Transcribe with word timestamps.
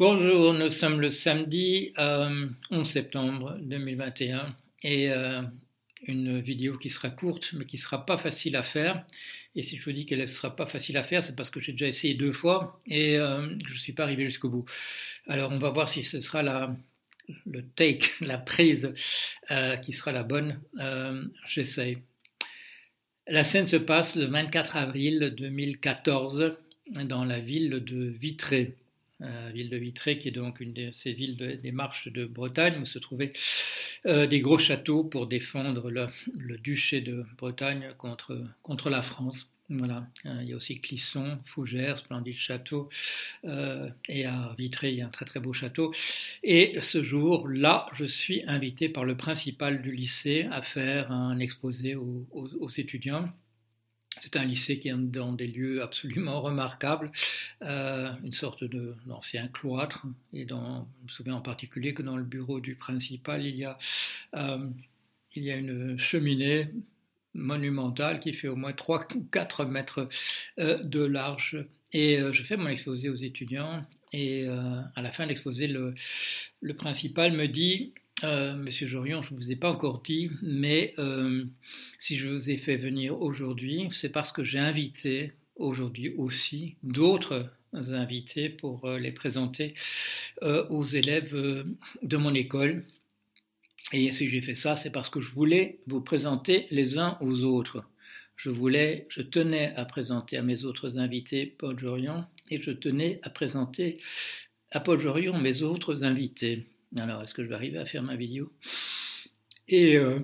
Bonjour, 0.00 0.54
nous 0.54 0.70
sommes 0.70 1.00
le 1.00 1.10
samedi 1.10 1.92
euh, 1.98 2.48
11 2.70 2.88
septembre 2.88 3.58
2021 3.62 4.54
et 4.84 5.10
euh, 5.10 5.42
une 6.06 6.38
vidéo 6.38 6.78
qui 6.78 6.88
sera 6.88 7.10
courte 7.10 7.52
mais 7.54 7.64
qui 7.64 7.78
sera 7.78 8.06
pas 8.06 8.16
facile 8.16 8.54
à 8.54 8.62
faire. 8.62 9.04
Et 9.56 9.64
si 9.64 9.76
je 9.76 9.84
vous 9.84 9.90
dis 9.90 10.06
qu'elle 10.06 10.20
ne 10.20 10.28
sera 10.28 10.54
pas 10.54 10.66
facile 10.66 10.98
à 10.98 11.02
faire, 11.02 11.24
c'est 11.24 11.34
parce 11.34 11.50
que 11.50 11.60
j'ai 11.60 11.72
déjà 11.72 11.88
essayé 11.88 12.14
deux 12.14 12.30
fois 12.30 12.80
et 12.86 13.18
euh, 13.18 13.48
je 13.66 13.72
ne 13.72 13.78
suis 13.78 13.92
pas 13.92 14.04
arrivé 14.04 14.24
jusqu'au 14.24 14.48
bout. 14.48 14.64
Alors 15.26 15.50
on 15.50 15.58
va 15.58 15.70
voir 15.70 15.88
si 15.88 16.04
ce 16.04 16.20
sera 16.20 16.44
la, 16.44 16.76
le 17.46 17.62
take, 17.62 18.06
la 18.20 18.38
prise 18.38 18.94
euh, 19.50 19.74
qui 19.78 19.92
sera 19.92 20.12
la 20.12 20.22
bonne. 20.22 20.60
Euh, 20.78 21.24
j'essaye. 21.44 21.98
La 23.26 23.42
scène 23.42 23.66
se 23.66 23.74
passe 23.74 24.14
le 24.14 24.26
24 24.26 24.76
avril 24.76 25.34
2014 25.36 26.56
dans 27.04 27.24
la 27.24 27.40
ville 27.40 27.82
de 27.84 28.04
Vitré 28.04 28.76
euh, 29.20 29.50
ville 29.52 29.68
de 29.68 29.76
Vitré, 29.76 30.16
qui 30.16 30.28
est 30.28 30.32
donc 30.32 30.60
une 30.60 30.72
de 30.72 30.92
ces 30.92 31.12
villes 31.12 31.36
des 31.36 31.72
marches 31.72 32.06
de 32.12 32.24
Bretagne, 32.24 32.80
où 32.80 32.84
se 32.84 33.00
trouvaient 33.00 33.30
euh, 34.06 34.28
des 34.28 34.40
gros 34.40 34.58
châteaux 34.58 35.02
pour 35.02 35.26
défendre 35.26 35.90
le, 35.90 36.58
duché 36.58 37.00
de 37.00 37.26
Bretagne 37.36 37.92
contre, 37.98 38.40
contre 38.62 38.90
la 38.90 39.02
France. 39.02 39.50
Voilà. 39.70 40.06
Euh, 40.24 40.38
il 40.42 40.50
y 40.50 40.52
a 40.52 40.56
aussi 40.56 40.80
Clisson, 40.80 41.40
Fougères, 41.44 41.98
splendide 41.98 42.36
château, 42.36 42.88
et 43.42 44.24
à 44.24 44.54
Vitré, 44.56 44.90
il 44.90 44.98
y 44.98 45.02
a 45.02 45.06
un 45.06 45.10
très 45.10 45.24
très 45.24 45.40
beau 45.40 45.52
château. 45.52 45.92
Et 46.44 46.78
ce 46.80 47.02
jour-là, 47.02 47.86
je 47.94 48.04
suis 48.04 48.44
invité 48.46 48.88
par 48.88 49.04
le 49.04 49.16
principal 49.16 49.82
du 49.82 49.90
lycée 49.90 50.46
à 50.52 50.62
faire 50.62 51.10
un 51.10 51.40
exposé 51.40 51.96
aux 51.96 52.68
étudiants. 52.68 53.28
C'est 54.20 54.36
un 54.36 54.44
lycée 54.44 54.78
qui 54.78 54.88
est 54.88 54.94
dans 54.94 55.32
des 55.32 55.46
lieux 55.46 55.82
absolument 55.82 56.40
remarquables, 56.48 57.10
euh, 57.62 58.10
une 58.24 58.32
sorte 58.32 58.64
d'ancien 59.06 59.48
cloître. 59.48 60.06
Et 60.32 60.46
je 60.48 60.54
me 60.54 61.08
souviens 61.08 61.36
en 61.36 61.40
particulier 61.40 61.94
que 61.94 62.02
dans 62.02 62.16
le 62.16 62.24
bureau 62.24 62.60
du 62.60 62.74
principal, 62.74 63.44
il 63.44 63.56
y 63.56 63.64
a, 63.64 63.78
euh, 64.34 64.68
une 65.36 65.98
cheminée 65.98 66.68
monumentale 67.34 68.18
qui 68.18 68.32
fait 68.32 68.48
au 68.48 68.56
moins 68.56 68.72
3 68.72 69.06
ou 69.14 69.24
4 69.30 69.64
mètres 69.66 70.08
euh, 70.58 70.82
de 70.82 71.04
large. 71.04 71.64
Et 71.92 72.20
euh, 72.20 72.32
je 72.32 72.42
fais 72.42 72.56
mon 72.56 72.68
exposé 72.68 73.08
aux 73.08 73.14
étudiants. 73.14 73.84
Et 74.12 74.48
à 74.48 75.02
la 75.02 75.12
fin 75.12 75.24
de 75.24 75.28
l'exposé, 75.28 75.66
le, 75.66 75.94
le 76.62 76.74
principal 76.74 77.32
me 77.32 77.46
dit 77.46 77.92
euh, 78.24 78.56
Monsieur 78.56 78.86
Jorion, 78.86 79.22
je 79.22 79.32
ne 79.32 79.38
vous 79.38 79.52
ai 79.52 79.56
pas 79.56 79.70
encore 79.70 80.02
dit, 80.02 80.30
mais 80.42 80.94
euh, 80.98 81.44
si 81.98 82.16
je 82.16 82.28
vous 82.28 82.50
ai 82.50 82.56
fait 82.56 82.76
venir 82.76 83.20
aujourd'hui, 83.20 83.88
c'est 83.92 84.08
parce 84.08 84.32
que 84.32 84.42
j'ai 84.42 84.58
invité 84.58 85.32
aujourd'hui 85.54 86.14
aussi 86.16 86.76
d'autres 86.82 87.48
invités 87.72 88.48
pour 88.48 88.86
euh, 88.86 88.98
les 88.98 89.12
présenter 89.12 89.74
aux 90.42 90.84
élèves 90.84 91.34
de 92.02 92.16
mon 92.16 92.34
école. 92.34 92.84
Et 93.92 94.12
si 94.12 94.28
j'ai 94.28 94.40
fait 94.40 94.54
ça, 94.54 94.76
c'est 94.76 94.90
parce 94.90 95.08
que 95.08 95.20
je 95.20 95.32
voulais 95.32 95.80
vous 95.86 96.00
présenter 96.00 96.66
les 96.70 96.98
uns 96.98 97.16
aux 97.20 97.42
autres. 97.42 97.84
Je 98.36 98.50
voulais, 98.50 99.06
je 99.08 99.22
tenais 99.22 99.74
à 99.74 99.84
présenter 99.84 100.36
à 100.36 100.42
mes 100.42 100.64
autres 100.64 100.98
invités 100.98 101.46
Paul 101.46 101.78
Jorion 101.78 102.24
et 102.50 102.62
je 102.62 102.70
tenais 102.70 103.18
à 103.22 103.30
présenter 103.30 103.98
à 104.70 104.78
Paul 104.80 105.00
Jorion 105.00 105.38
mes 105.38 105.62
autres 105.62 106.04
invités. 106.04 106.68
Alors, 106.96 107.22
est-ce 107.22 107.34
que 107.34 107.42
je 107.42 107.48
vais 107.48 107.54
arriver 107.54 107.78
à 107.78 107.84
faire 107.84 108.02
ma 108.02 108.16
vidéo? 108.16 108.52
Et 109.68 109.96
euh, 109.96 110.20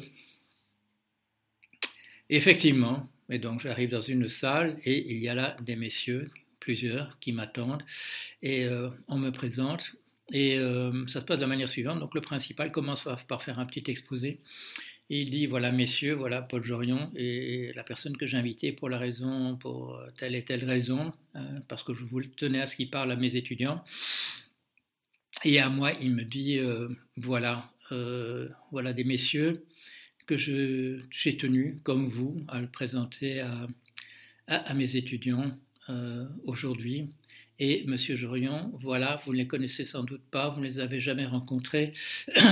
effectivement, 2.31 3.09
donc 3.29 3.61
j'arrive 3.61 3.91
dans 3.91 4.01
une 4.01 4.29
salle 4.29 4.79
et 4.85 5.13
il 5.13 5.19
y 5.19 5.29
a 5.29 5.35
là 5.35 5.57
des 5.61 5.77
messieurs, 5.77 6.31
plusieurs, 6.61 7.19
qui 7.19 7.33
m'attendent 7.33 7.83
et 8.43 8.65
euh, 8.65 8.89
on 9.09 9.19
me 9.19 9.31
présente. 9.31 9.95
Et 10.33 10.57
euh, 10.59 11.07
ça 11.07 11.21
se 11.21 11.27
passe 11.27 11.37
de 11.37 11.43
la 11.43 11.49
manière 11.49 11.69
suivante. 11.69 12.01
Donc 12.01 12.15
le 12.15 12.23
principal 12.23 12.73
commence 12.73 13.07
par 13.29 13.43
faire 13.43 13.59
un 13.59 13.67
petit 13.67 13.85
exposé. 13.91 14.41
Il 15.11 15.29
dit 15.29 15.47
voilà 15.47 15.71
messieurs, 15.71 16.15
voilà 16.15 16.41
Paul 16.41 16.63
Jorion 16.63 17.13
et 17.15 17.73
la 17.75 17.85
personne 17.85 18.17
que 18.17 18.27
j'ai 18.27 18.39
invitée 18.39 18.73
pour 18.73 18.89
la 18.89 18.97
raison, 18.97 19.57
pour 19.57 20.01
telle 20.17 20.35
et 20.35 20.43
telle 20.43 20.65
raison, 20.65 21.13
euh, 21.37 21.61
parce 21.69 21.83
que 21.83 21.93
je 21.95 22.05
voulais 22.05 22.31
tenais 22.35 22.63
à 22.63 22.67
ce 22.67 22.77
qu'il 22.77 22.89
parle 22.89 23.13
à 23.13 23.17
mes 23.17 23.37
étudiants. 23.37 23.85
Et 25.43 25.59
à 25.59 25.69
moi, 25.69 25.93
il 26.01 26.15
me 26.15 26.25
dit 26.25 26.59
euh, 26.59 26.89
voilà, 27.17 27.71
euh, 27.93 28.49
voilà 28.71 28.93
des 28.93 29.05
messieurs 29.05 29.65
que 30.27 30.37
j'ai 30.37 31.37
tenu, 31.37 31.81
comme 31.83 32.07
vous, 32.07 32.45
à 32.49 32.61
le 32.61 32.69
présenter 32.69 33.41
à, 33.41 33.67
à, 34.47 34.75
mes 34.75 34.97
étudiants 34.97 35.59
euh, 35.91 36.25
aujourd'hui. 36.45 37.11
Et 37.59 37.85
Monsieur 37.87 38.17
Jorion, 38.17 38.73
voilà, 38.81 39.21
vous 39.25 39.33
ne 39.33 39.39
les 39.39 39.47
connaissez 39.47 39.85
sans 39.85 40.03
doute 40.03 40.25
pas, 40.31 40.49
vous 40.49 40.61
ne 40.61 40.67
les 40.67 40.79
avez 40.79 41.01
jamais 41.01 41.27
rencontrés. 41.27 41.93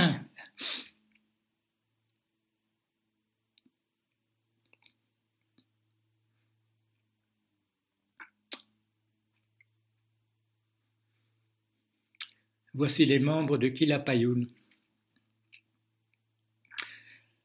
Voici 12.73 13.05
les 13.05 13.19
membres 13.19 13.57
de 13.57 13.67
Kilapayoun. 13.67 14.47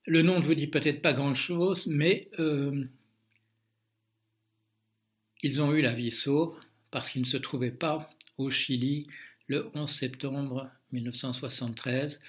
Le 0.07 0.23
nom 0.23 0.39
ne 0.39 0.45
vous 0.45 0.55
dit 0.55 0.69
peut-être 0.69 1.03
pas 1.03 1.13
grand-chose, 1.13 1.87
mais 1.87 2.31
euh, 2.39 2.87
ils 5.43 5.61
ont 5.61 5.75
eu 5.75 5.83
la 5.83 5.93
vie 5.93 6.11
sauve 6.11 6.59
parce 6.91 7.11
qu'ils 7.11 7.21
ne 7.21 7.27
se 7.27 7.37
trouvaient 7.37 7.71
pas 7.71 8.09
au 8.39 8.51
Chili 8.51 9.07
le 9.49 9.69
11 9.75 9.91
septembre 9.91 10.71
1973. 10.93 12.21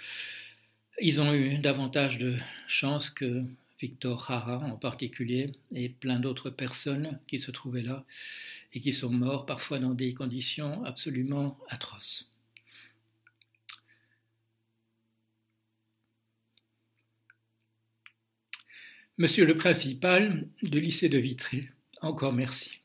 Ils 1.02 1.22
ont 1.22 1.34
eu 1.34 1.58
davantage 1.60 2.18
de 2.18 2.36
chance 2.68 3.10
que 3.10 3.46
Victor 3.80 4.26
Jara 4.28 4.58
en 4.58 4.76
particulier 4.76 5.54
et 5.72 5.88
plein 5.88 6.20
d'autres 6.20 6.50
personnes 6.50 7.18
qui 7.28 7.40
se 7.40 7.52
trouvaient 7.52 7.82
là 7.82 8.04
et 8.74 8.82
qui 8.82 8.92
sont 8.92 9.10
morts 9.10 9.46
parfois 9.46 9.80
dans 9.80 9.94
des 9.94 10.14
conditions 10.14 10.84
absolument 10.84 11.58
atroces. 11.70 12.30
Monsieur 19.20 19.46
le 19.46 19.58
principal 19.58 20.48
du 20.64 20.80
lycée 20.80 21.10
de 21.10 21.18
Vitré, 21.18 21.68
encore 22.02 22.32
merci. 22.32 22.80